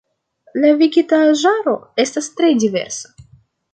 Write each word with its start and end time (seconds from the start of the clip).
La 0.61 0.69
vegetaĵaro 0.79 1.75
estas 2.05 2.31
tre 2.41 2.51
diversa. 2.65 3.17